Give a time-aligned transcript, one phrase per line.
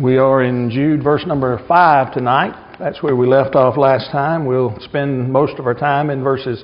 [0.00, 2.76] We are in Jude, verse number 5 tonight.
[2.78, 4.46] That's where we left off last time.
[4.46, 6.62] We'll spend most of our time in verses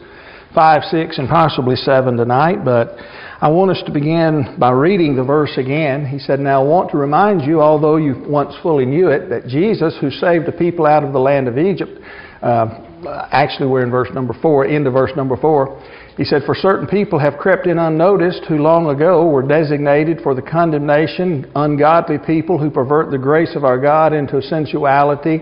[0.54, 2.94] 5, 6, and possibly 7 tonight, but
[3.40, 6.06] I want us to begin by reading the verse again.
[6.06, 9.48] He said, Now I want to remind you, although you once fully knew it, that
[9.48, 11.98] Jesus, who saved the people out of the land of Egypt,
[12.40, 15.82] uh, actually we're in verse number 4, into verse number 4,
[16.16, 20.34] he said, For certain people have crept in unnoticed who long ago were designated for
[20.34, 25.40] the condemnation, ungodly people who pervert the grace of our God into sensuality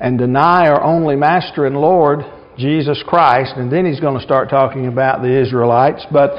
[0.00, 2.20] and deny our only Master and Lord,
[2.58, 3.54] Jesus Christ.
[3.56, 6.04] And then he's going to start talking about the Israelites.
[6.12, 6.32] But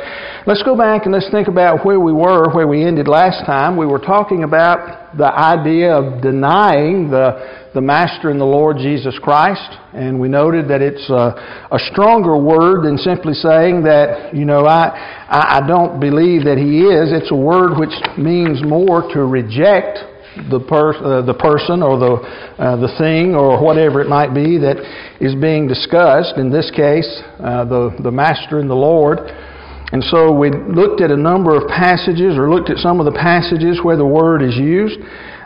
[0.45, 3.77] let's go back and let's think about where we were, where we ended last time.
[3.77, 9.17] We were talking about the idea of denying the the Master and the Lord Jesus
[9.22, 9.70] Christ.
[9.94, 11.34] And we noted that it's a,
[11.72, 14.94] a stronger word than simply saying that, you know, I,
[15.27, 17.11] I don't believe that He is.
[17.11, 20.00] It's a word which means more to reject
[20.50, 22.14] the, per, uh, the person or the,
[22.58, 24.78] uh, the thing or whatever it might be that
[25.20, 26.38] is being discussed.
[26.38, 29.20] In this case, uh, the, the Master and the Lord.
[29.92, 33.14] And so we looked at a number of passages or looked at some of the
[33.14, 35.00] passages where the word is used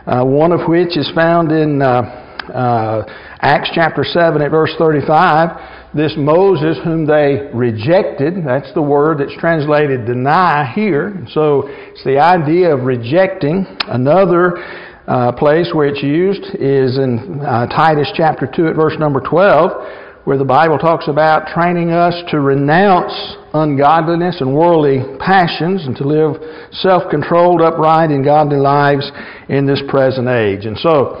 [0.08, 2.00] uh, one of which is found in uh,
[2.48, 3.04] uh,
[3.40, 5.77] Acts chapter 7 at verse 35.
[5.94, 11.24] This Moses whom they rejected, that's the word that's translated deny here.
[11.32, 13.66] So it's the idea of rejecting.
[13.86, 14.58] Another
[15.06, 20.06] uh, place where it's used is in uh, Titus chapter 2 at verse number 12
[20.28, 23.14] where the Bible talks about training us to renounce
[23.54, 26.36] ungodliness and worldly passions and to live
[26.70, 29.10] self controlled, upright, and godly lives
[29.48, 30.66] in this present age.
[30.66, 31.16] And so,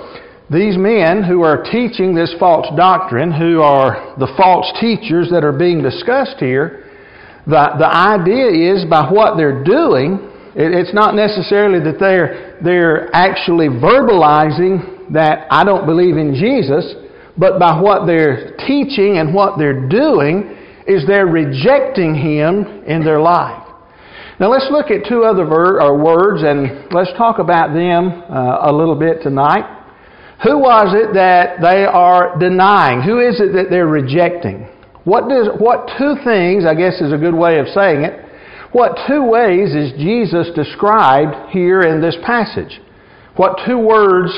[0.50, 5.56] these men who are teaching this false doctrine, who are the false teachers that are
[5.56, 6.84] being discussed here,
[7.46, 13.14] the, the idea is by what they're doing, it, it's not necessarily that they're, they're
[13.14, 16.94] actually verbalizing that I don't believe in Jesus
[17.38, 23.20] but by what they're teaching and what they're doing is they're rejecting Him in their
[23.20, 23.64] life.
[24.40, 28.72] Now let's look at two other ver- words and let's talk about them uh, a
[28.72, 29.77] little bit tonight.
[30.44, 33.02] Who was it that they are denying?
[33.02, 34.68] Who is it that they're rejecting?
[35.04, 38.24] What does what two things, I guess is a good way of saying it,
[38.72, 42.80] what two ways is Jesus described here in this passage?
[43.36, 44.30] What two words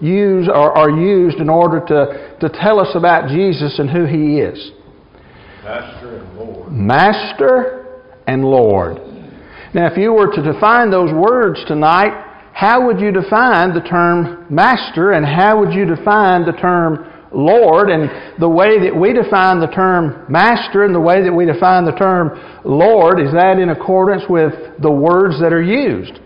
[0.00, 4.38] use or are used in order to, to tell us about Jesus and who He
[4.38, 4.70] is.
[5.64, 6.72] Master and Lord.
[6.72, 8.96] Master and Lord.
[9.74, 12.27] Now, if you were to define those words tonight,
[12.58, 17.88] how would you define the term master and how would you define the term Lord?
[17.88, 18.10] And
[18.40, 21.94] the way that we define the term master and the way that we define the
[21.94, 24.50] term Lord, is that in accordance with
[24.82, 26.18] the words that are used?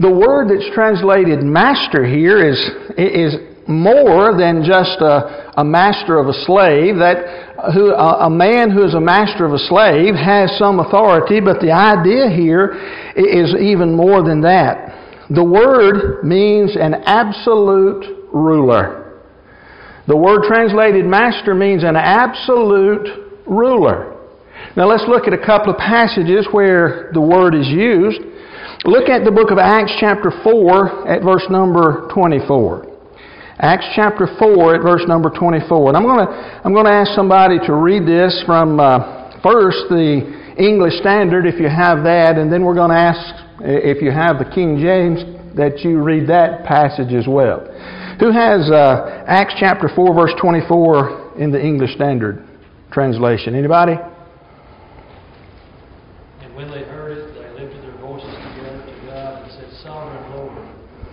[0.00, 2.60] The word that's translated master here is,
[2.98, 7.00] is more than just a, a master of a slave.
[7.00, 11.40] That who, a, a man who is a master of a slave has some authority,
[11.40, 12.76] but the idea here
[13.16, 14.87] is even more than that.
[15.30, 19.20] The word means an absolute ruler.
[20.06, 24.16] The word translated master means an absolute ruler.
[24.76, 28.20] Now let's look at a couple of passages where the word is used.
[28.84, 32.86] Look at the book of Acts, chapter 4, at verse number 24.
[33.60, 35.88] Acts chapter 4 at verse number 24.
[35.88, 36.32] And I'm going to,
[36.64, 41.60] I'm going to ask somebody to read this from uh, first the English Standard, if
[41.60, 45.22] you have that, and then we're going to ask if you have the King James
[45.56, 47.62] that you read that passage as well.
[48.18, 52.44] Who has uh, Acts chapter 4, verse 24 in the English Standard
[52.90, 53.54] translation?
[53.54, 53.94] Anybody?
[56.42, 60.34] And when they heard it, they lifted their voices together to God and said, Sovereign
[60.34, 60.66] Lord,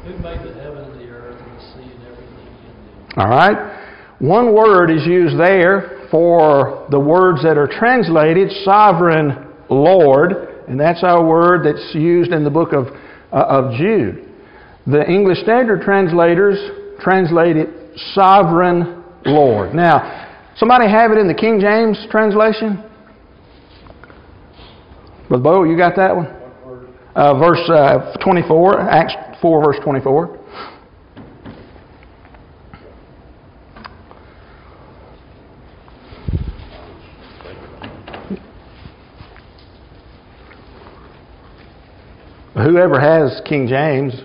[0.06, 2.74] who made the heaven and the earth and the sea and everything in
[3.14, 3.20] them?
[3.22, 3.58] All right?
[4.18, 10.32] One word is used there for the words that are translated sovereign Lord,
[10.66, 12.88] and that's our word that's used in the book of,
[13.34, 14.26] uh, of Jude.
[14.88, 16.58] The English Standard translators
[17.02, 17.68] translate it
[18.14, 19.74] sovereign Lord.
[19.76, 22.82] Now, somebody have it in the King James translation?
[25.28, 26.28] Brother Bo, you got that one?
[27.14, 30.35] Uh, verse uh, 24, Acts 4, verse 24.
[42.56, 44.16] Whoever has King James,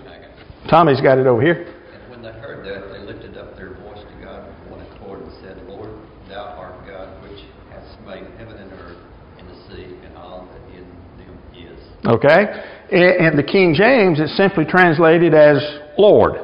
[0.69, 1.67] Tommy's got it over here.
[1.93, 5.21] And when they heard that, they lifted up their voice to God with one accord
[5.21, 5.89] and said, Lord,
[6.29, 8.97] thou art God which hast made heaven and earth
[9.37, 10.87] and the sea and all that in
[11.17, 11.79] them is.
[12.07, 12.63] Okay?
[12.91, 15.57] And the King James, is simply translated as
[15.97, 16.35] Lord.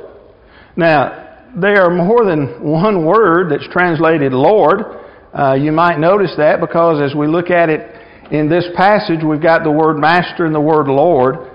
[0.76, 4.82] Now, there are more than one word that's translated Lord.
[5.34, 7.96] Uh, you might notice that because as we look at it
[8.30, 11.54] in this passage, we've got the word master and the word Lord.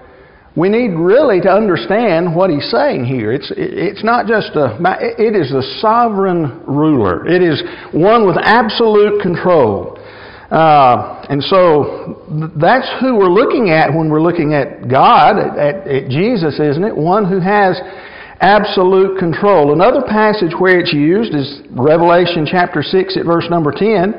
[0.55, 3.33] We need really to understand what he's saying here.
[3.33, 4.77] It's, it's not just a,
[5.17, 7.27] it is the sovereign ruler.
[7.27, 7.63] It is
[7.93, 9.97] one with absolute control.
[10.53, 16.11] Uh, and so that's who we're looking at when we're looking at God, at, at
[16.11, 16.95] Jesus, isn't it?
[16.95, 17.81] One who has
[18.43, 19.73] absolute control.
[19.73, 24.13] Another passage where it's used is Revelation chapter 6 at verse number 10.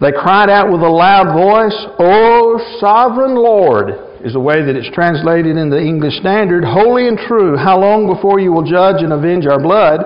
[0.00, 4.90] They cried out with a loud voice, O sovereign Lord, is the way that it's
[4.94, 9.12] translated in the English Standard, holy and true, how long before you will judge and
[9.12, 10.00] avenge our blood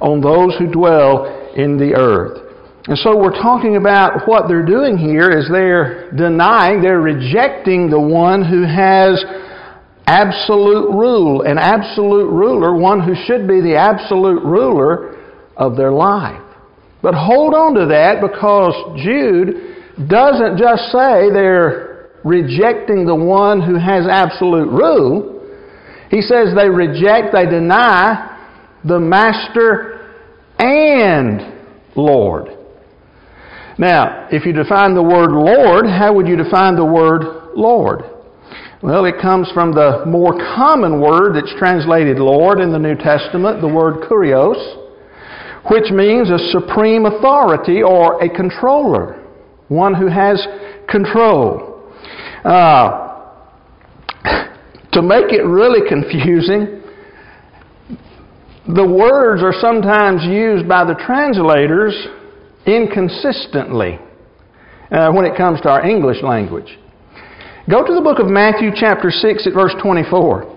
[0.00, 1.24] on those who dwell
[1.56, 2.44] in the earth?
[2.86, 8.00] And so we're talking about what they're doing here is they're denying, they're rejecting the
[8.00, 9.24] one who has
[10.06, 15.16] absolute rule, an absolute ruler, one who should be the absolute ruler
[15.56, 16.42] of their life.
[17.00, 21.83] But hold on to that because Jude doesn't just say they're
[22.24, 25.30] rejecting the one who has absolute rule.
[26.10, 28.30] He says they reject, they deny
[28.84, 30.16] the Master
[30.58, 31.40] and
[31.96, 32.48] Lord.
[33.78, 38.02] Now, if you define the word Lord, how would you define the word Lord?
[38.82, 43.60] Well, it comes from the more common word that's translated Lord in the New Testament,
[43.60, 44.60] the word kurios,
[45.70, 49.24] which means a supreme authority or a controller,
[49.68, 50.46] one who has
[50.88, 51.73] control.
[52.44, 53.32] Uh,
[54.92, 56.82] to make it really confusing,
[58.66, 61.94] the words are sometimes used by the translators
[62.66, 63.98] inconsistently
[64.90, 66.78] uh, when it comes to our English language.
[67.68, 70.54] Go to the book of Matthew, chapter 6, at verse 24.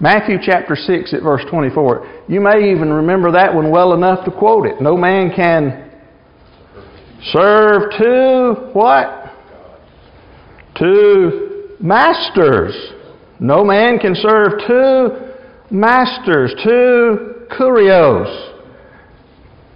[0.00, 2.24] Matthew chapter 6 at verse 24.
[2.28, 4.80] You may even remember that one well enough to quote it.
[4.80, 5.90] No man can
[7.32, 9.23] serve two what?
[10.78, 12.74] Two masters.
[13.40, 15.08] No man can serve two
[15.70, 18.54] masters, two kurios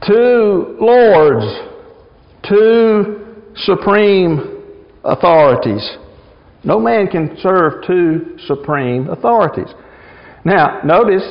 [0.06, 1.44] two lords,
[2.48, 4.62] two supreme
[5.04, 5.96] authorities.
[6.64, 9.72] No man can serve two supreme authorities.
[10.44, 11.24] Now, notice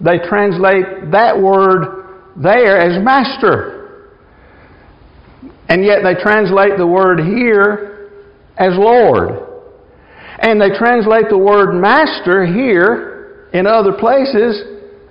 [0.00, 3.78] they translate that word there as master.
[5.68, 7.91] And yet they translate the word here
[8.62, 9.48] as Lord.
[10.38, 14.62] And they translate the word master here in other places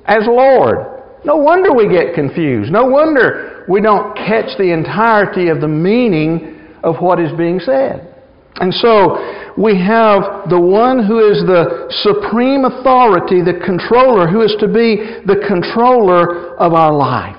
[0.06, 0.88] as Lord.
[1.24, 2.72] No wonder we get confused.
[2.72, 8.08] No wonder we don't catch the entirety of the meaning of what is being said.
[8.56, 14.56] And so we have the one who is the supreme authority, the controller, who is
[14.60, 17.38] to be the controller of our life.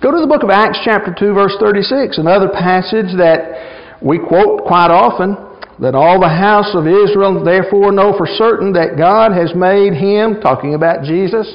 [0.00, 4.64] Go to the book of Acts, chapter 2, verse 36, another passage that we quote
[4.64, 5.36] quite often.
[5.80, 10.40] That all the house of Israel therefore know for certain that God has made him,
[10.40, 11.54] talking about Jesus,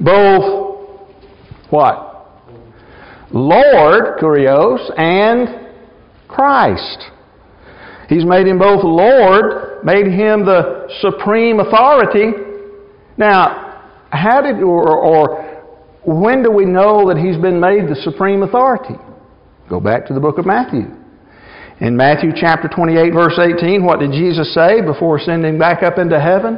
[0.00, 0.78] both
[1.68, 2.12] what?
[3.30, 5.68] Lord, Kurios, and
[6.28, 7.10] Christ.
[8.08, 12.32] He's made him both Lord, made him the supreme authority.
[13.18, 15.62] Now, how did, or, or
[16.04, 18.94] when do we know that he's been made the supreme authority?
[19.68, 21.01] Go back to the book of Matthew.
[21.82, 26.18] In Matthew chapter 28, verse 18, what did Jesus say before ascending back up into
[26.20, 26.56] heaven?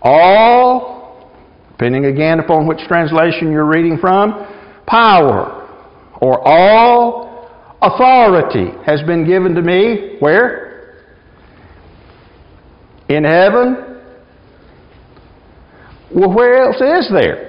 [0.00, 1.28] All
[1.72, 4.46] depending again upon which translation you're reading from,
[4.86, 5.68] power
[6.20, 7.48] or all
[7.82, 10.18] authority has been given to me.
[10.20, 11.08] Where?
[13.08, 13.98] In heaven.
[16.14, 17.48] Well, where else is there?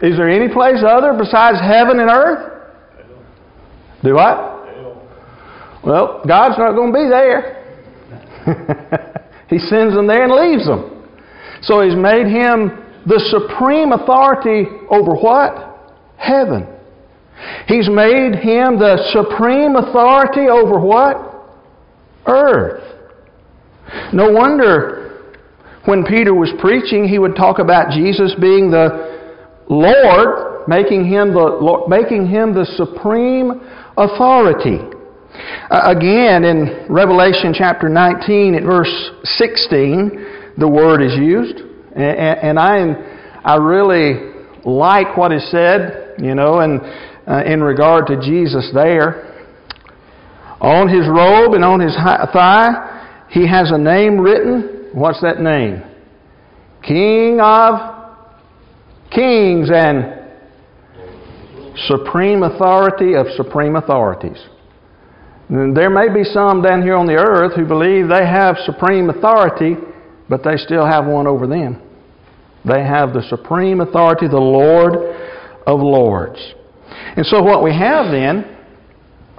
[0.00, 2.52] Is there any place other besides heaven and earth?
[4.04, 4.57] Do what?
[5.88, 7.64] Well, God's not going to be there.
[9.48, 11.08] he sends them there and leaves them.
[11.62, 15.96] So he's made him the supreme authority over what?
[16.18, 16.68] Heaven.
[17.68, 21.16] He's made him the supreme authority over what?
[22.26, 22.84] Earth.
[24.12, 25.32] No wonder
[25.86, 29.24] when Peter was preaching, he would talk about Jesus being the
[29.70, 33.62] Lord, making him the, making him the supreme
[33.96, 34.97] authority.
[35.70, 41.58] Uh, again, in Revelation chapter 19 at verse 16, the word is used.
[41.94, 44.32] And, I, I really
[44.64, 46.80] like what is said, you know, and
[47.26, 49.24] uh, in regard to Jesus there.
[50.60, 54.90] On his robe and on his thigh, he has a name written.
[54.92, 55.82] What's that name?
[56.82, 57.98] King of
[59.10, 60.18] kings, and
[61.86, 64.38] supreme authority of supreme authorities.
[65.50, 69.76] There may be some down here on the earth who believe they have supreme authority,
[70.28, 71.80] but they still have one over them.
[72.66, 74.94] They have the supreme authority, the Lord
[75.66, 76.38] of Lords.
[77.16, 78.44] And so, what we have then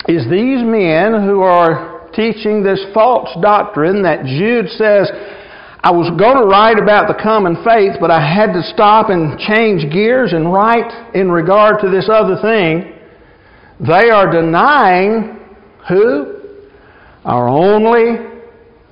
[0.07, 5.11] is these men who are teaching this false doctrine that Jude says,
[5.81, 9.37] I was going to write about the common faith, but I had to stop and
[9.37, 12.97] change gears and write in regard to this other thing.
[13.79, 15.38] They are denying
[15.89, 16.39] who?
[17.25, 18.39] Our only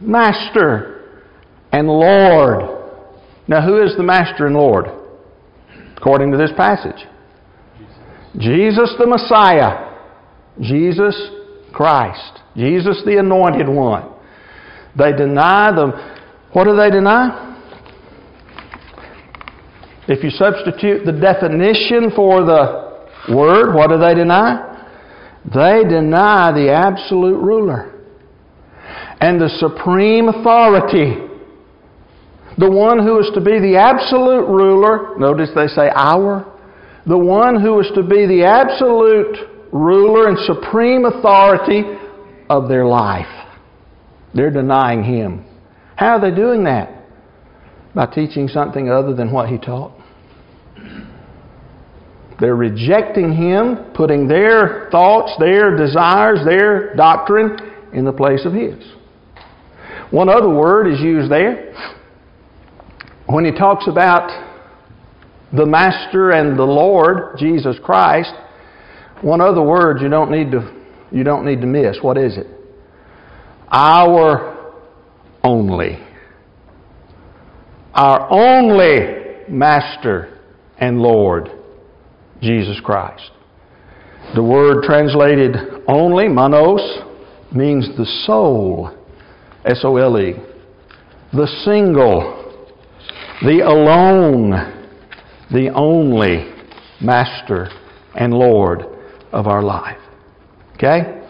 [0.02, 1.22] Master
[1.72, 2.64] and Lord.
[3.48, 4.86] Now, who is the Master and Lord?
[5.96, 7.08] According to this passage,
[8.38, 9.96] Jesus the Messiah,
[10.60, 11.16] Jesus
[11.74, 14.14] Christ, Jesus the Anointed One.
[14.98, 16.16] They deny the.
[16.54, 17.46] What do they deny?
[20.08, 24.67] If you substitute the definition for the word, what do they deny?
[25.46, 27.94] They deny the absolute ruler
[29.22, 31.24] and the supreme authority.
[32.58, 36.46] The one who is to be the absolute ruler, notice they say our,
[37.06, 41.84] the one who is to be the absolute ruler and supreme authority
[42.50, 43.28] of their life.
[44.34, 45.46] They're denying him.
[45.96, 46.94] How are they doing that?
[47.96, 49.97] By teaching something other than what he taught.
[52.40, 57.58] They're rejecting Him, putting their thoughts, their desires, their doctrine
[57.94, 58.78] in the place of His.
[60.12, 61.74] One other word is used there.
[63.26, 64.30] When he talks about
[65.52, 68.34] the Master and the Lord, Jesus Christ,
[69.22, 70.74] one other word you don't need to,
[71.12, 71.98] you don't need to miss.
[72.02, 72.48] What is it?
[73.70, 74.74] Our
[75.44, 76.00] only.
[77.94, 80.40] Our only Master
[80.78, 81.50] and Lord.
[82.42, 83.32] Jesus Christ.
[84.36, 85.56] The word translated
[85.88, 86.82] only, monos,
[87.54, 88.92] means the sole,
[89.66, 90.34] S O L E,
[91.34, 92.54] the single,
[93.42, 94.52] the alone,
[95.52, 96.54] the only
[97.00, 97.70] Master
[98.16, 98.82] and Lord
[99.32, 100.00] of our life.
[100.76, 101.24] Okay?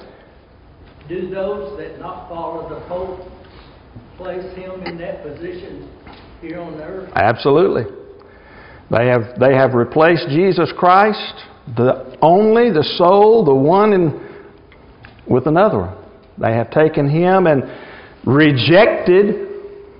[1.09, 3.19] Do those that not follow the Pope
[4.17, 5.89] place him in that position
[6.41, 7.11] here on earth?
[7.15, 7.96] Absolutely.
[8.89, 11.33] They have, they have replaced Jesus Christ,
[11.75, 14.45] the only, the sole, the one, in,
[15.29, 15.93] with another.
[16.37, 17.63] They have taken him and
[18.25, 19.47] rejected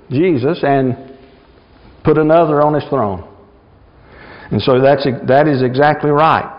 [0.10, 1.18] Jesus and
[2.04, 3.28] put another on his throne.
[4.52, 6.54] And so that's, that is exactly right.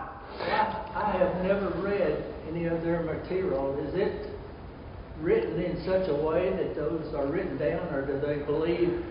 [0.94, 3.78] I have never read any of their material.
[3.88, 4.30] Is it
[5.22, 9.02] written in such a way that those are written down, or do they believe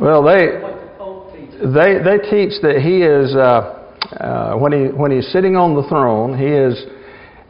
[0.00, 1.51] well, they, what the Pope teaches?
[1.62, 5.86] They, they teach that he is, uh, uh, when, he, when he's sitting on the
[5.88, 6.74] throne, he is,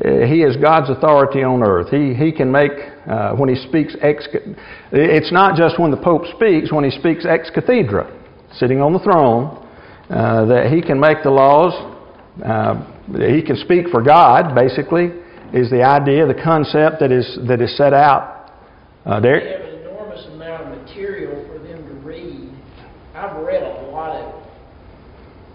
[0.04, 1.88] uh, he is God's authority on earth.
[1.88, 2.72] He, he can make,
[3.08, 4.28] uh, when he speaks ex,
[4.92, 8.12] it's not just when the Pope speaks, when he speaks ex cathedra,
[8.52, 9.56] sitting on the throne,
[10.10, 11.72] uh, that he can make the laws,
[13.16, 15.08] he can speak for God, basically,
[15.54, 18.52] is the idea, the concept that is, that is set out
[19.22, 19.40] there.
[19.40, 22.50] They have an enormous amount of material for them to read.
[23.14, 24.48] I've read a lot of it.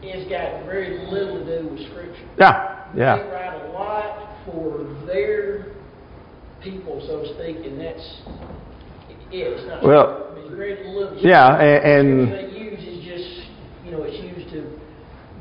[0.04, 2.30] It's got very little to do with Scripture.
[2.38, 3.18] Yeah, yeah.
[3.18, 5.74] They write a lot for their
[6.64, 8.22] people, so to speak, and that's
[9.32, 9.58] it.
[9.58, 9.84] It's not.
[9.84, 11.18] Well, it's very little.
[11.18, 13.50] Yeah, and, and they use is just,
[13.84, 14.80] you know, it's used to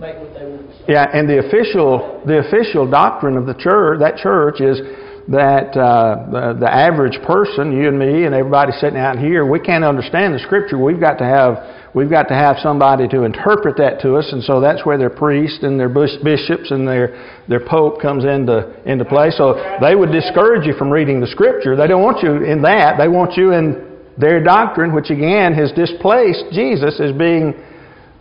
[0.01, 0.71] make what they want.
[0.73, 0.85] So.
[0.89, 4.81] Yeah, and the official the official doctrine of the church that church is
[5.29, 9.59] that uh, the, the average person, you and me, and everybody sitting out here, we
[9.59, 10.79] can't understand the scripture.
[10.79, 14.43] We've got to have we've got to have somebody to interpret that to us, and
[14.45, 19.05] so that's where their priests and their bishops and their their pope comes into into
[19.05, 19.31] play.
[19.31, 21.77] So they would discourage you from reading the scripture.
[21.77, 22.97] They don't want you in that.
[22.97, 27.55] They want you in their doctrine, which again has displaced Jesus as being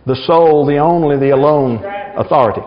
[0.06, 1.82] the sole, the only, the alone
[2.16, 2.62] authority.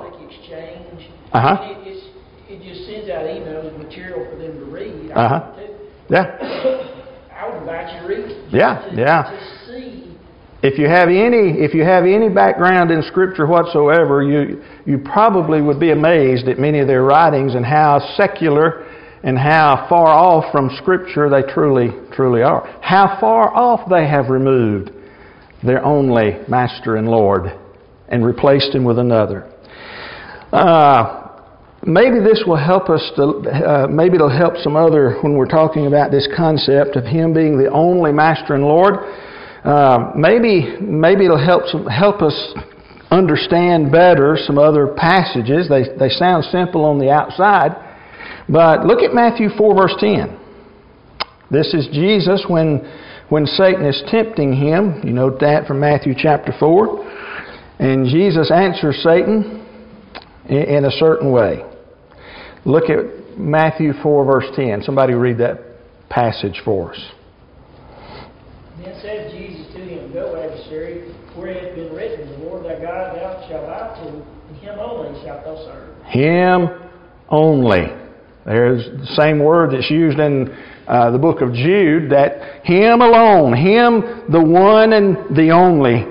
[1.31, 1.58] Uh huh.
[1.62, 2.05] It, it's,
[2.50, 5.09] it just sends out emails with material for them to read.
[5.20, 5.52] Uh huh.
[6.10, 6.38] Yeah.
[7.36, 8.54] I would invite you to read.
[8.54, 9.56] Yeah, yeah.
[10.62, 15.62] If you have any, if you have any background in Scripture whatsoever, you you probably
[15.62, 18.86] would be amazed at many of their writings and how secular
[19.24, 22.66] and how far off from Scripture they truly truly are.
[22.82, 24.92] How far off they have removed
[25.64, 27.52] their only Master and Lord
[28.08, 29.52] and replaced Him with another.
[30.54, 31.29] Uh,
[31.86, 35.88] maybe this will help us to, uh, maybe it'll help some other when we're talking
[35.88, 38.96] about this concept of Him being the only Master and Lord.
[39.64, 42.54] Uh, maybe, maybe it'll help, some, help us
[43.12, 45.68] understand better some other passages.
[45.70, 47.72] They, they sound simple on the outside.
[48.48, 50.40] But look at Matthew 4, verse 10.
[51.52, 52.80] This is Jesus when,
[53.30, 55.02] when Satan is tempting him.
[55.04, 57.06] You note that from Matthew chapter 4.
[57.80, 59.66] And Jesus answers Satan
[60.48, 61.69] in, in a certain way.
[62.66, 64.84] Look at Matthew 4, verse 10.
[64.84, 65.60] Somebody read that
[66.10, 67.12] passage for us.
[68.84, 72.82] Then said Jesus to him, Go, adversary, for it hath been written, The Lord thy
[72.82, 74.10] God thou shalt bow to,
[74.50, 76.06] and him only shalt thou serve.
[76.06, 76.89] Him
[77.30, 77.88] only.
[78.46, 80.50] There's the same word that's used in
[80.88, 86.06] uh, the book of Jude that Him alone, Him the one and the only.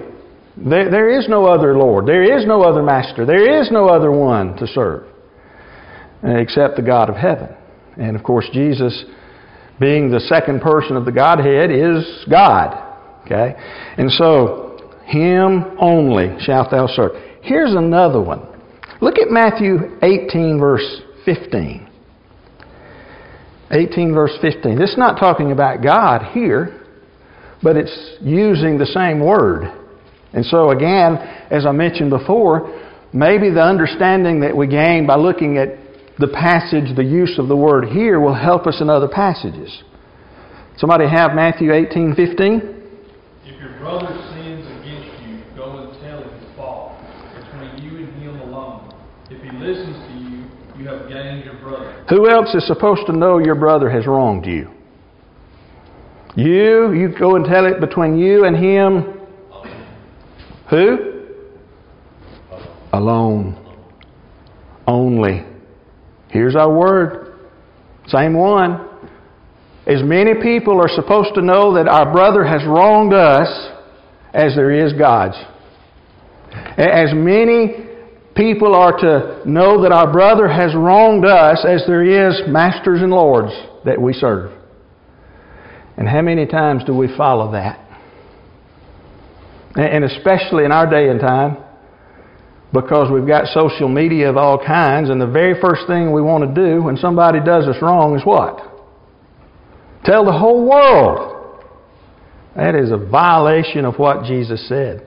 [0.57, 2.07] There, there is no other Lord.
[2.07, 3.27] There is no other Master.
[3.27, 5.09] There is no other one to serve
[6.23, 7.49] Uh, except the God of heaven.
[7.97, 9.05] And of course, Jesus,
[9.79, 12.77] being the second person of the Godhead, is God.
[13.25, 13.55] Okay?
[13.97, 17.13] And so, Him only shalt thou serve.
[17.43, 18.47] Here's another one.
[19.01, 21.89] Look at Matthew 18, verse 15.
[23.71, 24.79] 18 verse 15.
[24.79, 26.87] This is not talking about God here,
[27.63, 29.73] but it's using the same word.
[30.33, 31.17] And so again,
[31.51, 32.75] as I mentioned before,
[33.13, 35.88] maybe the understanding that we gain by looking at
[36.19, 39.83] the passage, the use of the word here will help us in other passages.
[40.77, 42.61] Somebody have Matthew 18, 15?
[43.45, 46.93] If your brother sins against you, go and tell him his fault
[47.35, 48.95] between you and him alone.
[49.31, 50.45] If he listens to you,
[50.77, 52.05] you have gained your brother.
[52.09, 54.71] Who else is supposed to know your brother has wronged you?
[56.37, 59.21] You, you go and tell it between you and him.
[60.71, 61.25] Who?
[62.93, 63.57] Alone.
[64.87, 65.48] Only.
[66.31, 67.35] Here's our word.
[68.09, 68.87] Same one.
[69.87, 73.49] As many people are supposed to know that our brother has wronged us
[74.35, 75.37] as there is God's.
[76.77, 77.87] As many
[78.35, 83.11] people are to know that our brother has wronged us as there is masters and
[83.11, 83.53] lords
[83.85, 84.53] that we serve.
[85.97, 87.85] And how many times do we follow that?
[89.75, 91.57] And especially in our day and time,
[92.73, 96.55] because we've got social media of all kinds, and the very first thing we want
[96.55, 98.59] to do when somebody does us wrong is what?
[100.05, 101.65] Tell the whole world.
[102.57, 105.07] That is a violation of what Jesus said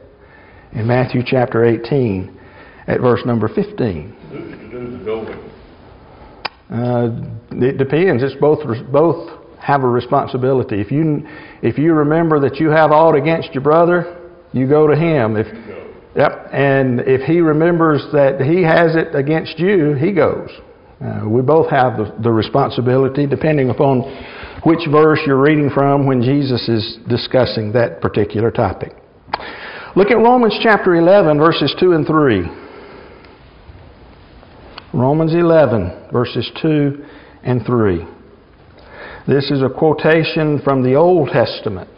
[0.73, 2.39] in Matthew chapter 18
[2.87, 4.15] at verse number 15.
[4.31, 5.51] Who's to do the going?
[6.71, 8.23] Uh, it depends.
[8.23, 8.59] It's both
[8.91, 10.79] both have a responsibility.
[10.79, 11.27] If you
[11.61, 15.35] if you remember that you have aught against your brother, you go to him.
[15.35, 15.47] If.
[16.15, 20.49] Yep, and if he remembers that he has it against you, he goes.
[21.03, 24.01] Uh, we both have the, the responsibility, depending upon
[24.63, 28.93] which verse you're reading from when Jesus is discussing that particular topic.
[29.95, 32.43] Look at Romans chapter 11, verses 2 and 3.
[34.93, 37.03] Romans 11, verses 2
[37.43, 38.05] and 3.
[39.27, 41.89] This is a quotation from the Old Testament.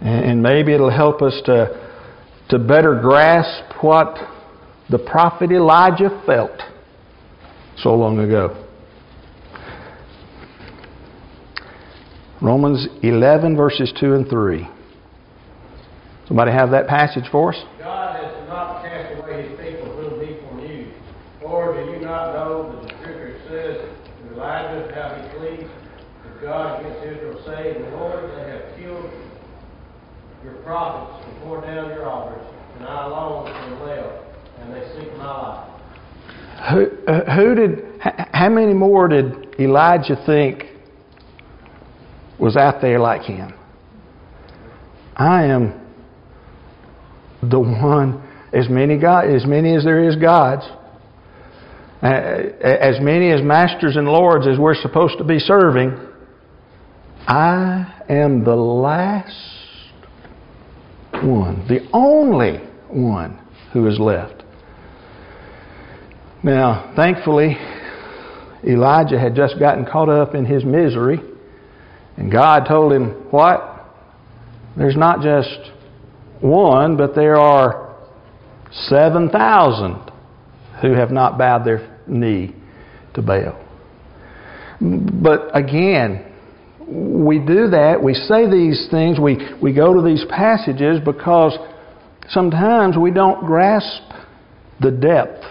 [0.00, 1.85] And maybe it'll help us to,
[2.48, 4.16] to better grasp what
[4.88, 6.62] the prophet Elijah felt
[7.78, 8.62] so long ago.
[12.40, 14.68] Romans 11, verses 2 and 3.
[16.28, 17.64] Somebody have that passage for us?
[17.78, 20.92] God has not cast away his people will be he you.
[21.44, 25.70] Or do you not know that the scripture says Elijah how he pleaded
[26.24, 29.10] with God against Israel, saying, Lord, they have killed
[30.44, 31.15] your prophets
[31.54, 32.46] down your altars,
[32.78, 34.24] and I left,
[34.60, 35.70] and they seek my life.
[36.70, 38.00] Who, uh, who did,
[38.32, 40.64] how many more did Elijah think
[42.38, 43.54] was out there like him?
[45.14, 45.80] I am
[47.42, 50.64] the one, as many, God, as many as there is gods,
[52.02, 55.96] uh, as many as masters and lords as we're supposed to be serving,
[57.26, 59.55] I am the last
[61.26, 62.58] one, the only
[62.88, 63.38] one
[63.72, 64.44] who is left.
[66.42, 67.56] Now, thankfully,
[68.64, 71.20] Elijah had just gotten caught up in his misery,
[72.16, 73.84] and God told him, What?
[74.76, 75.72] There's not just
[76.40, 77.96] one, but there are
[78.88, 80.12] 7,000
[80.82, 82.54] who have not bowed their knee
[83.14, 83.58] to Baal.
[84.80, 86.32] But again,
[86.88, 91.56] we do that, we say these things, we, we go to these passages because
[92.28, 94.02] sometimes we don't grasp
[94.80, 95.44] the depth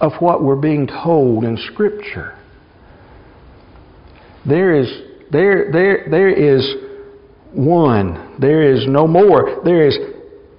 [0.00, 2.38] of what we're being told in Scripture.
[4.46, 4.88] There is,
[5.32, 6.74] there, there, there is
[7.52, 8.36] one.
[8.40, 9.60] There is no more.
[9.64, 9.98] There is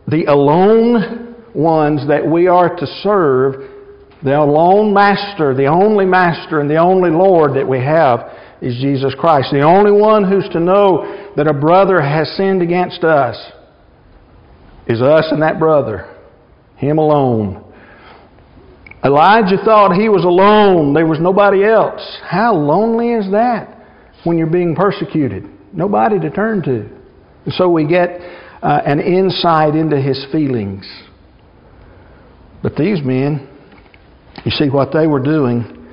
[0.07, 3.69] the alone ones that we are to serve
[4.21, 8.29] the alone master, the only master, and the only Lord that we have
[8.61, 9.49] is Jesus Christ.
[9.51, 13.37] The only one who's to know that a brother has sinned against us
[14.87, 16.15] is us and that brother.
[16.75, 17.63] Him alone.
[19.03, 20.93] Elijah thought he was alone.
[20.93, 22.01] There was nobody else.
[22.23, 23.77] How lonely is that
[24.25, 25.45] when you're being persecuted?
[25.71, 26.89] Nobody to turn to.
[27.45, 28.19] And so we get
[28.61, 30.85] uh, an insight into his feelings.
[32.61, 33.47] But these men,
[34.43, 35.87] you see, what they were doing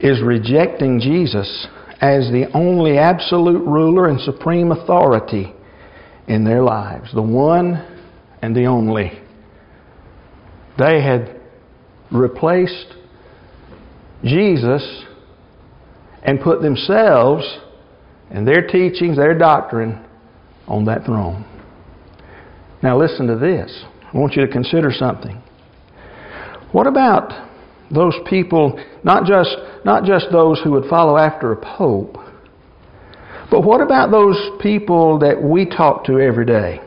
[0.00, 1.66] is rejecting Jesus
[2.02, 5.54] as the only absolute ruler and supreme authority
[6.26, 7.74] in their lives, the one
[8.42, 9.12] and the only.
[10.78, 11.40] They had
[12.10, 12.94] replaced
[14.24, 15.04] Jesus
[16.24, 17.44] and put themselves
[18.30, 20.04] and their teachings, their doctrine
[20.66, 21.46] on that throne.
[22.82, 23.84] Now, listen to this.
[24.12, 25.40] I want you to consider something.
[26.72, 27.51] What about
[27.92, 32.16] those people, not just, not just those who would follow after a pope,
[33.50, 36.80] but what about those people that we talk to every day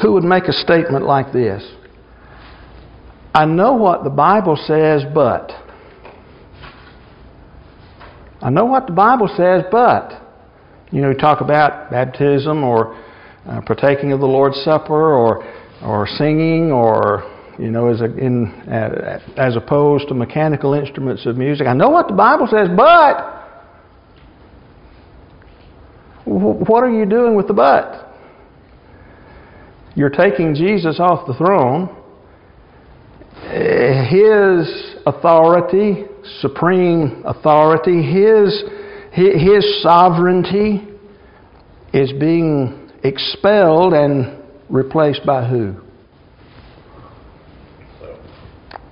[0.00, 1.62] who would make a statement like this?
[3.34, 5.50] I know what the Bible says, but.
[8.40, 10.22] I know what the Bible says, but.
[10.90, 12.94] You know, talk about baptism or
[13.46, 15.44] uh, partaking of the Lord's Supper or,
[15.82, 21.36] or singing or you know, as, a, in, uh, as opposed to mechanical instruments of
[21.36, 21.66] music.
[21.66, 23.34] I know what the Bible says, but
[26.24, 28.12] what are you doing with the but?
[29.94, 31.88] You're taking Jesus off the throne.
[33.44, 36.06] His authority,
[36.40, 38.64] supreme authority, His,
[39.12, 40.88] His sovereignty
[41.92, 45.83] is being expelled and replaced by who?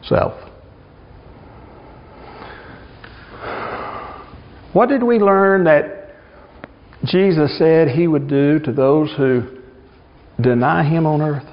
[0.05, 0.35] Self.
[4.73, 6.15] What did we learn that
[7.05, 9.59] Jesus said he would do to those who
[10.41, 11.45] deny him on earth?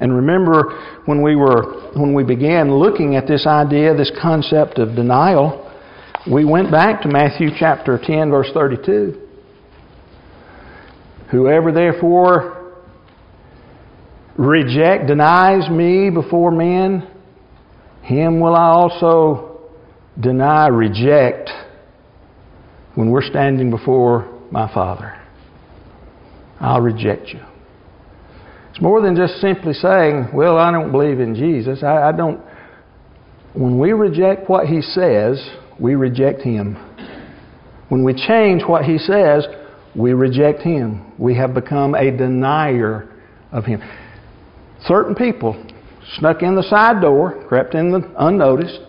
[0.00, 4.96] And remember when we were when we began looking at this idea, this concept of
[4.96, 5.70] denial,
[6.30, 9.26] we went back to Matthew chapter 10 verse 32.
[11.30, 12.74] Whoever therefore
[14.38, 17.06] reject denies me before men,
[18.02, 19.60] him will I also
[20.18, 21.50] deny, reject
[22.94, 25.16] when we're standing before my Father.
[26.60, 27.40] I'll reject you.
[28.70, 31.82] It's more than just simply saying, well, I don't believe in Jesus.
[31.82, 32.40] I, I don't.
[33.54, 35.40] When we reject what He says,
[35.78, 36.74] we reject Him.
[37.88, 39.46] When we change what He says,
[39.96, 41.12] we reject Him.
[41.18, 43.08] We have become a denier
[43.50, 43.82] of Him.
[44.84, 45.62] Certain people
[46.18, 48.80] snuck in the side door, crept in the, unnoticed,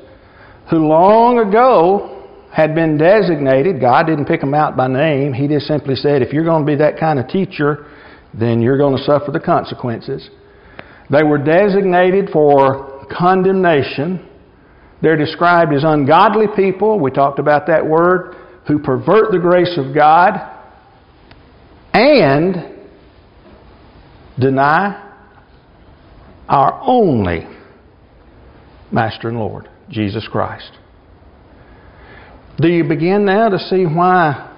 [0.70, 3.80] who long ago had been designated.
[3.80, 5.34] God didn't pick them out by name.
[5.34, 7.86] He just simply said, if you're going to be that kind of teacher,
[8.38, 10.30] then you're going to suffer the consequences.
[11.10, 14.28] They were designated for condemnation.
[15.02, 17.00] They're described as ungodly people.
[17.00, 18.36] We talked about that word,
[18.68, 20.40] who pervert the grace of God
[21.94, 22.80] and
[24.40, 25.11] deny
[26.52, 27.48] our only
[28.92, 30.70] Master and Lord, Jesus Christ.
[32.58, 34.54] Do you begin now to see why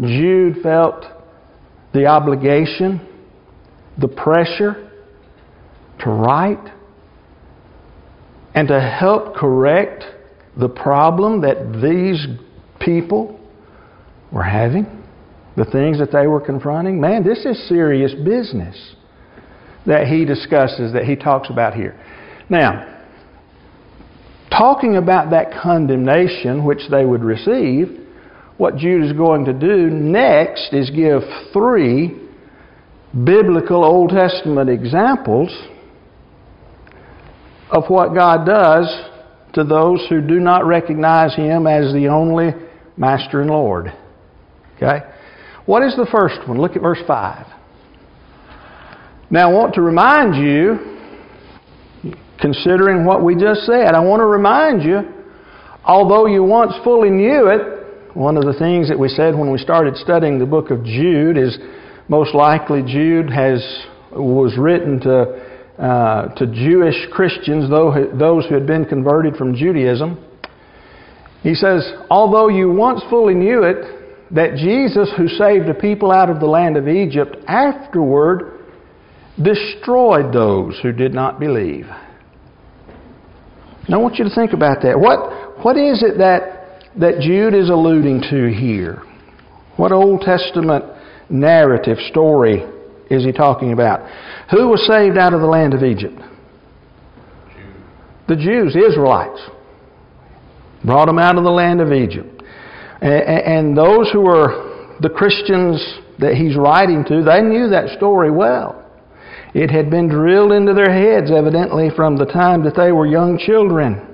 [0.00, 1.04] Jude felt
[1.92, 3.06] the obligation,
[4.00, 4.90] the pressure
[6.00, 6.72] to write
[8.54, 10.04] and to help correct
[10.58, 12.26] the problem that these
[12.80, 13.38] people
[14.32, 14.86] were having,
[15.58, 16.98] the things that they were confronting?
[16.98, 18.94] Man, this is serious business
[19.86, 21.98] that he discusses, that he talks about here.
[22.48, 23.02] Now,
[24.50, 28.00] talking about that condemnation which they would receive,
[28.56, 32.20] what Jude is going to do next is give three
[33.24, 35.50] biblical Old Testament examples
[37.70, 38.86] of what God does
[39.54, 42.50] to those who do not recognize Him as the only
[42.96, 43.92] Master and Lord.
[44.76, 45.00] Okay?
[45.66, 46.60] What is the first one?
[46.60, 47.46] Look at verse 5.
[49.34, 54.84] Now, I want to remind you, considering what we just said, I want to remind
[54.84, 55.00] you,
[55.84, 59.58] although you once fully knew it, one of the things that we said when we
[59.58, 61.58] started studying the book of Jude is
[62.08, 63.58] most likely Jude has
[64.12, 70.24] was written to uh, to Jewish Christians, those who had been converted from Judaism.
[71.42, 76.30] He says, although you once fully knew it, that Jesus, who saved a people out
[76.30, 78.53] of the land of Egypt, afterward
[79.42, 81.86] destroyed those who did not believe.
[83.88, 84.98] Now I want you to think about that.
[84.98, 89.02] What, what is it that, that Jude is alluding to here?
[89.76, 90.84] What Old Testament
[91.28, 92.64] narrative story
[93.10, 94.08] is he talking about?
[94.50, 96.18] Who was saved out of the land of Egypt?
[98.28, 99.40] The Jews, Israelites.
[100.84, 102.42] Brought them out of the land of Egypt.
[103.00, 105.82] And those who were the Christians
[106.20, 108.83] that he's writing to, they knew that story well.
[109.54, 113.38] It had been drilled into their heads, evidently, from the time that they were young
[113.38, 114.10] children.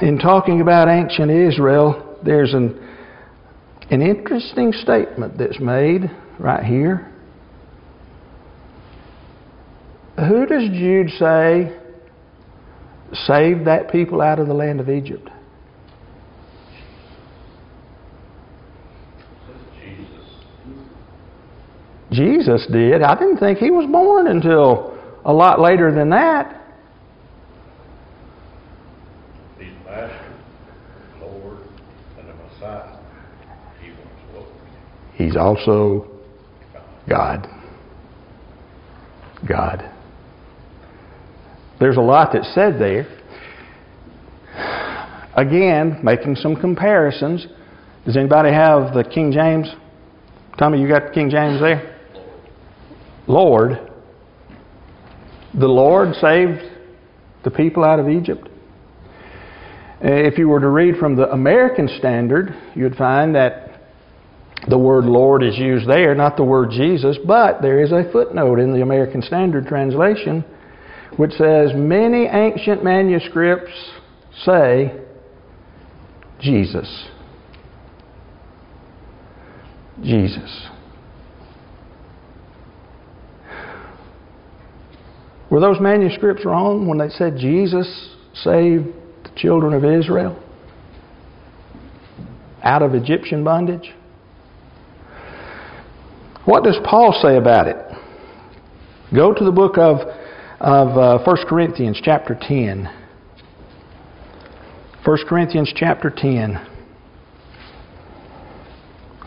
[0.00, 2.80] In talking about ancient Israel, there's an,
[3.90, 7.12] an interesting statement that's made right here.
[10.16, 11.76] Who does Jude say
[13.12, 15.28] saved that people out of the land of Egypt?
[22.12, 23.02] Jesus did.
[23.02, 26.56] I didn't think he was born until a lot later than that.
[29.58, 30.32] He's Master,
[31.20, 31.58] Lord,
[32.18, 32.98] and the Messiah.
[33.80, 33.90] He
[34.34, 34.48] Lord.
[35.14, 36.10] He's also
[37.08, 37.46] God.
[39.48, 39.88] God.
[41.78, 43.06] There's a lot that's said there.
[45.36, 47.46] Again, making some comparisons.
[48.04, 49.72] Does anybody have the King James?
[50.58, 51.99] Tommy, you got King James there?
[53.30, 53.90] Lord,
[55.54, 56.60] the Lord saved
[57.44, 58.48] the people out of Egypt.
[60.02, 63.82] Eh, if you were to read from the American Standard, you'd find that
[64.68, 68.58] the word Lord is used there, not the word Jesus, but there is a footnote
[68.58, 70.44] in the American Standard translation
[71.16, 73.72] which says many ancient manuscripts
[74.44, 74.92] say
[76.40, 77.08] Jesus.
[80.02, 80.68] Jesus.
[85.50, 88.86] Were those manuscripts wrong when they said Jesus saved
[89.24, 90.40] the children of Israel
[92.62, 93.92] out of Egyptian bondage?
[96.44, 97.76] What does Paul say about it?
[99.14, 99.98] Go to the book of,
[100.60, 102.88] of uh, 1 Corinthians, chapter 10.
[105.04, 106.66] 1 Corinthians, chapter 10.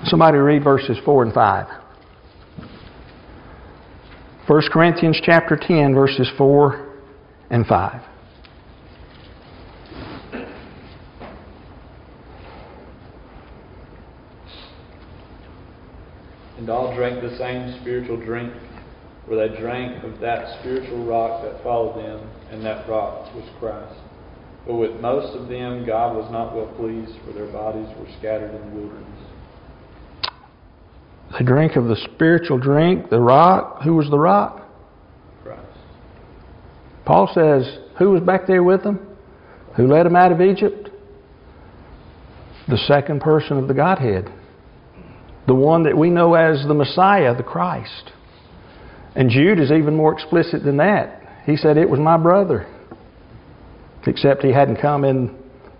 [0.06, 1.83] Somebody read verses 4 and 5.
[4.46, 7.00] 1 Corinthians chapter 10 verses 4
[7.50, 8.02] and 5.
[16.58, 18.52] And all drank the same spiritual drink,
[19.26, 23.98] for they drank of that spiritual rock that followed them, and that rock was Christ.
[24.68, 28.54] But with most of them God was not well pleased, for their bodies were scattered
[28.54, 29.33] in the wilderness.
[31.38, 33.82] They drink of the spiritual drink, the rock.
[33.84, 34.68] Who was the rock?
[35.44, 35.62] Christ.
[37.06, 39.08] Paul says, who was back there with them?
[39.76, 40.90] Who led them out of Egypt?
[42.68, 44.32] The second person of the Godhead.
[45.48, 48.12] The one that we know as the Messiah, the Christ.
[49.16, 51.22] And Jude is even more explicit than that.
[51.46, 52.68] He said, It was my brother.
[54.08, 55.36] Except he hadn't come in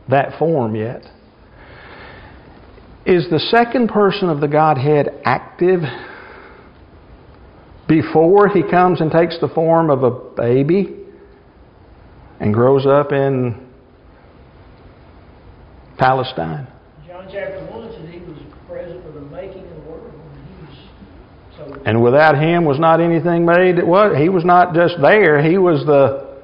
[0.10, 1.04] that form yet.
[3.06, 5.82] Is the second person of the Godhead active
[7.86, 10.96] before he comes and takes the form of a baby
[12.40, 13.68] and grows up in
[15.98, 16.66] Palestine?
[17.06, 18.38] John chapter 1 says he was
[18.70, 20.14] present for the making of the world.
[21.58, 24.16] So And without him was not anything made that was.
[24.18, 26.40] He was not just there, he was the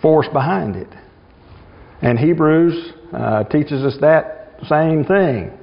[0.00, 0.88] force behind it.
[2.00, 5.58] And Hebrews uh, teaches us that same thing.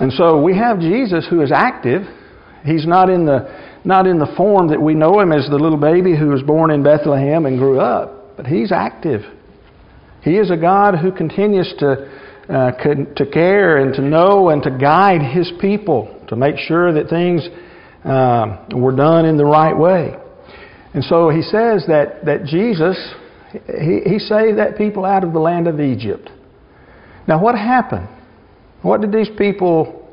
[0.00, 2.02] And so we have Jesus who is active.
[2.64, 5.78] He's not in the not in the form that we know him as the little
[5.78, 9.20] baby who was born in Bethlehem and grew up, but he's active.
[10.22, 12.10] He is a God who continues to
[12.48, 12.70] uh,
[13.16, 17.46] to care and to know and to guide His people to make sure that things
[18.04, 20.14] uh, were done in the right way.
[20.94, 22.96] And so He says that that Jesus
[23.52, 26.28] he, he saved that people out of the land of Egypt.
[27.28, 28.08] Now, what happened?
[28.84, 30.06] What did these people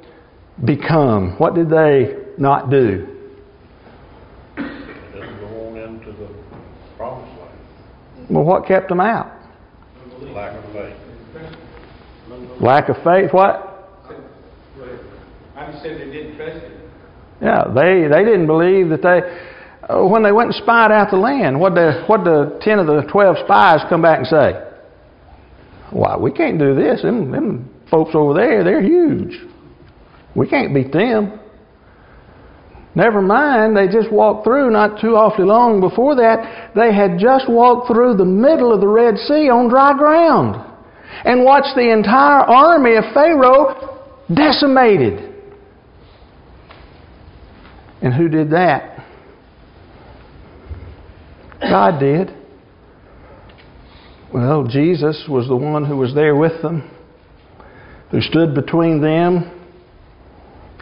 [0.64, 1.36] become?
[1.38, 3.06] What did they not do?
[4.56, 6.30] Didn't go on into the
[6.96, 8.30] promised land.
[8.30, 9.30] Well, what kept them out?
[10.34, 10.96] Lack of faith.
[12.62, 13.34] Lack of faith.
[13.34, 13.68] What?
[15.58, 16.72] I just said they didn't trust him.
[17.42, 19.94] Yeah, they, they didn't believe that they.
[19.94, 22.88] uh, When they went and spied out the land, what the what the ten of
[22.88, 24.54] the twelve spies come back and say?
[25.90, 27.02] Why we can't do this.
[27.02, 29.38] Them, them folks over there, they're huge.
[30.36, 31.40] We can't beat them.
[32.96, 36.72] Never mind, they just walked through not too awfully long before that.
[36.76, 40.56] They had just walked through the middle of the Red Sea on dry ground
[41.24, 44.00] and watched the entire army of Pharaoh
[44.34, 45.34] decimated.
[48.02, 49.06] And who did that?
[51.62, 52.36] God did.
[54.34, 56.90] Well, Jesus was the one who was there with them,
[58.12, 59.58] who stood between them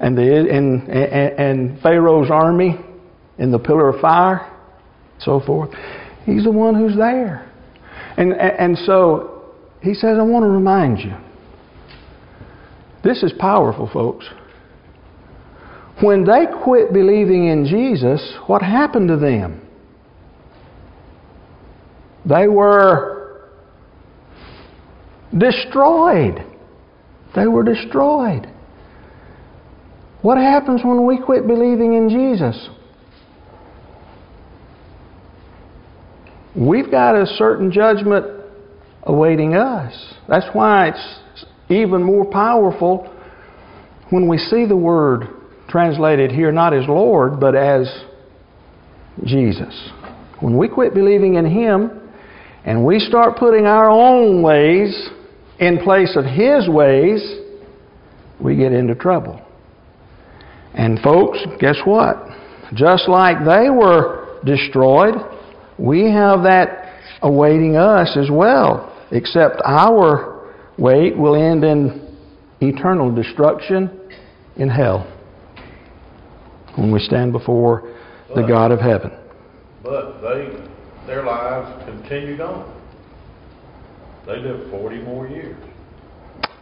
[0.01, 2.75] and, the, and, and, and Pharaoh's army
[3.37, 4.51] in the pillar of fire,
[5.19, 5.69] so forth.
[6.25, 7.49] He's the one who's there.
[8.17, 11.15] And, and so he says, I want to remind you.
[13.03, 14.25] This is powerful, folks.
[16.01, 19.65] When they quit believing in Jesus, what happened to them?
[22.25, 23.49] They were
[25.37, 26.45] destroyed.
[27.35, 28.47] They were destroyed.
[30.21, 32.69] What happens when we quit believing in Jesus?
[36.55, 38.25] We've got a certain judgment
[39.03, 40.13] awaiting us.
[40.27, 43.15] That's why it's even more powerful
[44.09, 45.27] when we see the word
[45.69, 47.87] translated here not as Lord, but as
[49.23, 49.89] Jesus.
[50.39, 52.11] When we quit believing in Him
[52.65, 55.09] and we start putting our own ways
[55.59, 57.21] in place of His ways,
[58.39, 59.41] we get into trouble.
[60.73, 62.17] And folks, guess what?
[62.73, 65.15] Just like they were destroyed,
[65.77, 68.85] we have that awaiting us as well.
[69.11, 72.15] Except our wait will end in
[72.61, 73.99] eternal destruction
[74.57, 75.11] in hell
[76.75, 77.95] when we stand before
[78.35, 79.11] the God of heaven.
[79.83, 80.55] But they,
[81.07, 82.78] their lives continued on.
[84.29, 85.57] They lived 40 more years,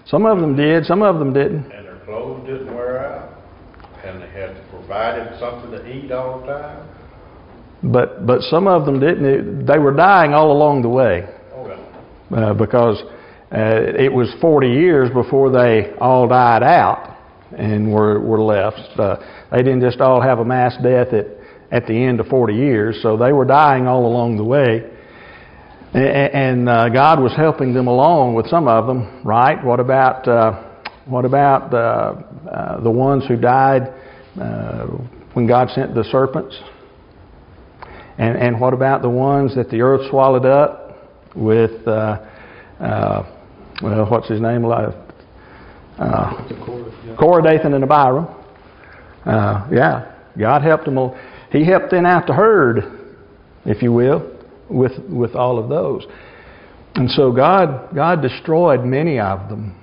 [0.05, 1.69] Some of them did, some of them didn't.
[1.71, 3.29] and their clothes didn't wear out,
[4.05, 6.87] and they had provided something to eat all the time.
[7.83, 9.65] But but some of them didn't.
[9.65, 12.37] They were dying all along the way Oh, yeah.
[12.37, 13.03] uh, because
[13.51, 17.17] uh, it was 40 years before they all died out
[17.57, 18.97] and were were left.
[18.97, 19.17] Uh,
[19.51, 21.27] they didn't just all have a mass death at
[21.71, 24.89] at the end of 40 years, so they were dying all along the way.
[25.97, 29.63] And uh, God was helping them along with some of them, right?
[29.63, 30.63] What about uh,
[31.05, 33.93] what about uh, the ones who died
[34.39, 34.85] uh,
[35.33, 36.55] when God sent the serpents?
[38.19, 42.25] And, and what about the ones that the earth swallowed up with, uh,
[42.79, 43.23] uh,
[43.81, 44.65] well, what's his name?
[44.65, 44.91] Uh,
[47.41, 48.27] Dathan, and Abiram.
[49.25, 50.97] Yeah, God helped them.
[51.51, 53.15] He helped them out the herd,
[53.65, 54.36] if you will,
[54.69, 56.05] with with all of those.
[56.95, 59.79] And so God God destroyed many of them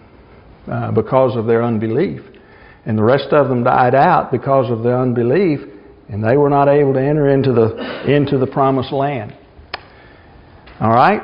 [0.71, 2.21] uh, because of their unbelief,
[2.87, 5.61] and the rest of them died out because of their unbelief,
[6.09, 9.37] and they were not able to enter into the into the promised land.
[10.81, 11.23] All right.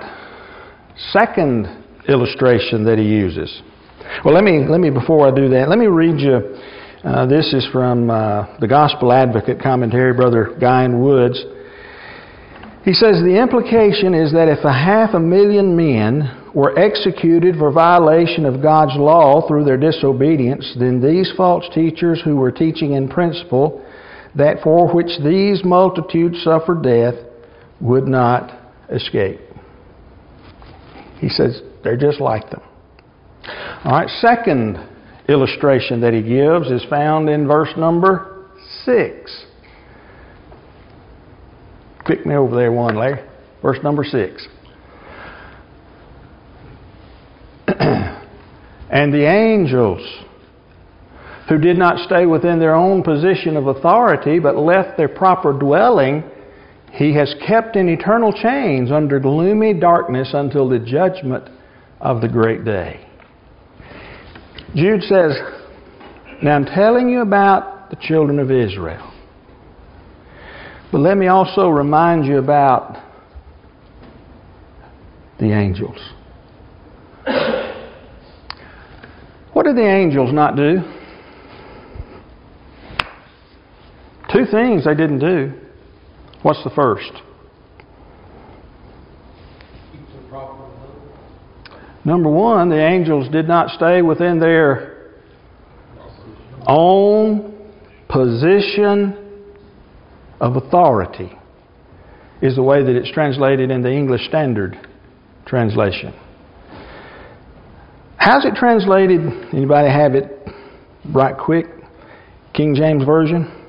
[1.13, 1.67] Second
[2.09, 3.63] illustration that he uses.
[4.25, 6.57] Well, let me let me before I do that, let me read you.
[7.03, 11.01] Uh, this is from uh, the Gospel Advocate commentary, Brother Guy N.
[11.01, 11.43] Woods.
[12.85, 17.71] He says the implication is that if a half a million men were executed for
[17.71, 23.09] violation of God's law through their disobedience, then these false teachers who were teaching in
[23.09, 23.85] principle
[24.35, 27.15] that for which these multitudes suffered death
[27.81, 28.59] would not
[28.91, 29.41] escape.
[31.19, 32.63] He says they're just like them.
[33.85, 34.79] All right, second
[35.29, 38.47] illustration that he gives is found in verse number
[38.85, 39.47] 6.
[42.11, 43.25] Click me over there one, Larry.
[43.63, 44.49] Verse number 6.
[47.79, 50.01] and the angels
[51.49, 56.25] who did not stay within their own position of authority but left their proper dwelling,
[56.91, 61.49] he has kept in eternal chains under gloomy darkness until the judgment
[62.01, 63.07] of the great day.
[64.75, 65.39] Jude says,
[66.43, 69.10] Now I'm telling you about the children of Israel.
[70.93, 72.97] But let me also remind you about
[75.39, 75.99] the angels.
[79.53, 80.79] What did the angels not do?
[84.33, 85.53] Two things they didn't do.
[86.43, 87.13] What's the first?
[92.05, 95.13] Number one, the angels did not stay within their
[96.67, 97.55] own
[98.09, 99.20] position
[100.41, 101.33] of authority,
[102.43, 104.79] is the way that it's translated in the English Standard
[105.47, 106.15] Translation.
[108.17, 109.21] How's it translated?
[109.53, 110.49] Anybody have it
[111.13, 111.67] right quick?
[112.55, 113.61] King James Version?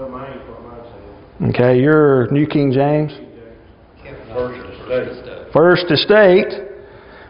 [0.00, 0.80] remains what mine
[1.40, 1.54] says.
[1.54, 3.12] Okay, your New King James.
[4.02, 4.88] Kept First not estate.
[4.88, 5.52] first estate.
[5.52, 6.68] First estate,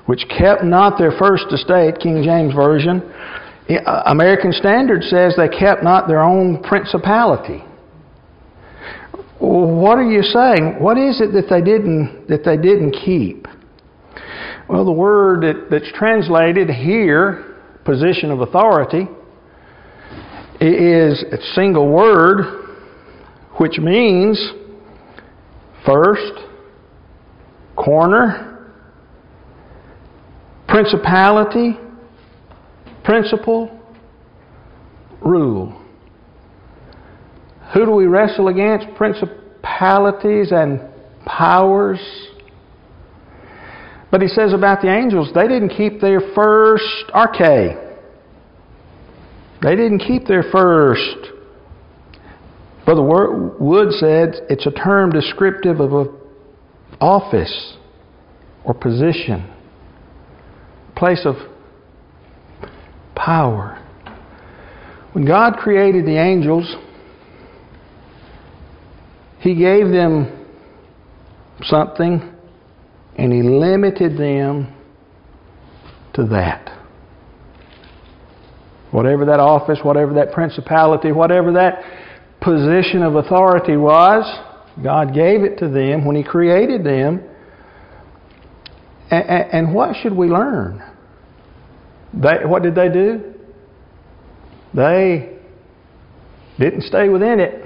[0.07, 3.03] which kept not their first estate, King James Version.
[3.69, 7.63] Uh, American Standard says they kept not their own principality.
[9.39, 10.81] What are you saying?
[10.81, 13.47] What is it that they didn't that they didn't keep?
[14.69, 19.07] Well, the word that, that's translated here, position of authority,
[20.61, 22.67] is a single word,
[23.59, 24.53] which means
[25.87, 26.33] first,
[27.77, 28.73] corner,
[30.67, 31.79] principality,
[33.09, 33.71] principle,
[35.23, 35.83] rule.
[37.73, 38.95] Who do we wrestle against?
[38.97, 40.83] Principalities and
[41.25, 41.99] powers.
[44.11, 46.85] But he says about the angels, they didn't keep their first
[47.15, 47.95] arche.
[49.63, 51.33] They didn't keep their first.
[52.85, 53.03] Brother
[53.59, 56.15] Wood said it's a term descriptive of an
[57.01, 57.79] office
[58.65, 59.51] or position,
[60.95, 61.37] place of
[63.19, 63.85] power.
[65.13, 66.77] When God created the angels,
[69.41, 70.47] He gave them
[71.63, 72.35] something
[73.17, 74.75] and He limited them
[76.15, 76.71] to that.
[78.91, 81.83] Whatever that office, whatever that principality, whatever that
[82.41, 84.25] position of authority was,
[84.83, 87.23] God gave it to them when He created them.
[89.11, 90.83] And, what should we learn?
[92.15, 93.35] They, what did they do?
[94.75, 95.39] They
[96.59, 97.65] didn't stay within it.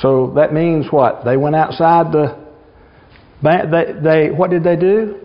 [0.00, 1.24] So that means what?
[1.24, 2.44] They went outside the.
[3.42, 5.20] They, they, what did they do?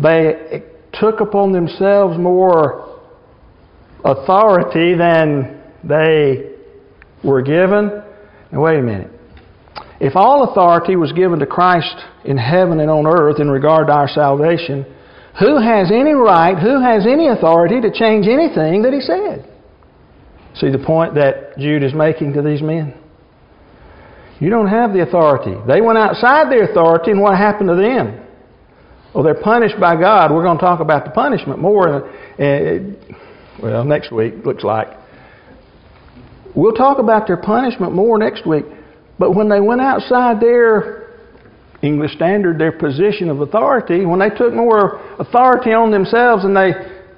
[0.00, 0.62] They
[0.94, 3.00] took upon themselves more
[4.04, 6.52] authority than they
[7.24, 8.02] were given.
[8.52, 9.10] Now, wait a minute.
[10.00, 13.92] If all authority was given to Christ in heaven and on earth in regard to
[13.92, 14.86] our salvation,
[15.38, 19.48] who has any right, who has any authority to change anything that he said?
[20.54, 22.94] See the point that Jude is making to these men?
[24.40, 25.54] You don't have the authority.
[25.66, 28.24] They went outside their authority, and what happened to them?
[29.14, 30.32] Well, they're punished by God.
[30.32, 32.78] We're going to talk about the punishment more, uh,
[33.60, 34.88] well, next week, looks like.
[36.54, 38.64] We'll talk about their punishment more next week.
[39.18, 40.97] But when they went outside their
[41.82, 46.72] English standard, their position of authority, when they took more authority on themselves than they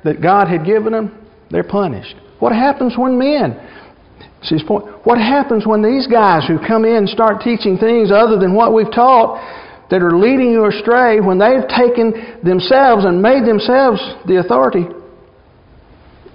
[0.04, 2.16] that God had given them, they're punished.
[2.38, 3.58] What happens when men?
[4.42, 4.86] See his point.
[5.04, 8.72] What happens when these guys who come in and start teaching things other than what
[8.72, 9.36] we've taught
[9.90, 14.86] that are leading you astray, when they've taken themselves and made themselves the authority,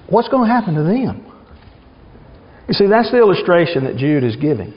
[0.10, 1.26] what's going to happen to them?
[2.68, 4.74] You see, that's the illustration that Jude is giving.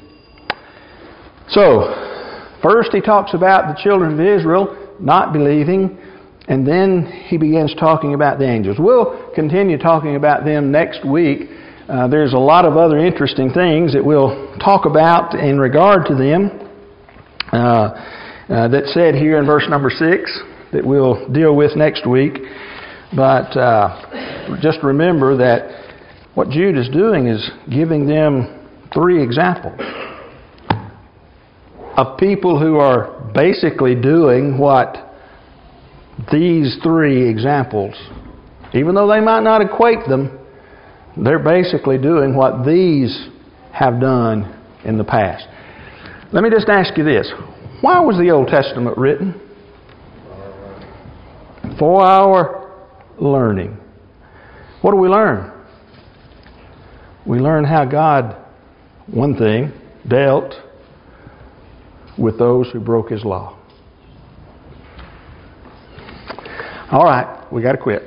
[1.48, 2.07] So,
[2.62, 5.98] first he talks about the children of Israel not believing,
[6.48, 8.78] and then he begins talking about the angels.
[8.78, 11.50] We'll continue talking about them next week.
[11.88, 16.14] Uh, there's a lot of other interesting things that we'll talk about in regard to
[16.14, 16.50] them.
[17.52, 18.14] Uh,
[18.48, 20.30] uh, said here in verse number six
[20.72, 22.34] that we'll deal with next week.
[23.14, 29.80] But uh, just remember that what Jude is doing is giving them three examples
[31.98, 34.96] of people who are basically doing what
[36.30, 37.92] these three examples,
[38.72, 40.38] even though they might not equate them,
[41.16, 43.28] they're basically doing what these
[43.72, 44.44] have done
[44.84, 45.44] in the past.
[46.32, 47.32] Let me just ask you this
[47.80, 49.34] why was the Old Testament written?
[51.80, 52.76] For our
[53.20, 53.76] learning.
[54.82, 55.52] What do we learn?
[57.26, 58.36] We learn how God,
[59.08, 59.72] one thing,
[60.06, 60.54] dealt
[62.18, 63.56] with those who broke his law.
[66.90, 68.02] All right, we got to quit.